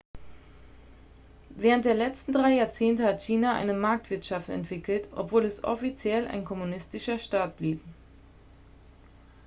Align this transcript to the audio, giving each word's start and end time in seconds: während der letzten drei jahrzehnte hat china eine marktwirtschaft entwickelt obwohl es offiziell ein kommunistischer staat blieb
während 1.51 1.85
der 1.85 1.93
letzten 1.93 2.33
drei 2.33 2.55
jahrzehnte 2.55 3.03
hat 3.05 3.21
china 3.21 3.53
eine 3.53 3.75
marktwirtschaft 3.75 4.49
entwickelt 4.49 5.07
obwohl 5.11 5.45
es 5.45 5.63
offiziell 5.63 6.27
ein 6.27 6.43
kommunistischer 6.43 7.19
staat 7.19 7.55
blieb 7.57 7.79